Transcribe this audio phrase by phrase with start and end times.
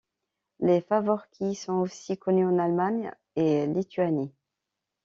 [0.61, 4.33] Les faworkis sont aussi connus en Allemagne et Lituanie.